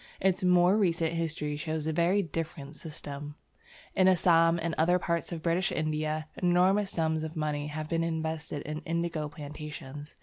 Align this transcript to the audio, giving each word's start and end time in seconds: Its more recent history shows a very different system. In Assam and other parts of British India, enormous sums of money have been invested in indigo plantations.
Its 0.19 0.43
more 0.43 0.77
recent 0.77 1.13
history 1.13 1.55
shows 1.55 1.85
a 1.85 1.93
very 1.93 2.23
different 2.23 2.75
system. 2.75 3.35
In 3.95 4.07
Assam 4.07 4.57
and 4.59 4.73
other 4.75 4.97
parts 4.97 5.31
of 5.31 5.43
British 5.43 5.71
India, 5.71 6.27
enormous 6.41 6.89
sums 6.89 7.21
of 7.21 7.35
money 7.35 7.67
have 7.67 7.87
been 7.87 8.03
invested 8.03 8.63
in 8.63 8.79
indigo 8.79 9.29
plantations. 9.29 10.15